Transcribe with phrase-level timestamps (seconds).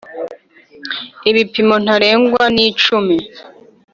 [1.29, 3.17] ibipimo ntarengwa nicumi.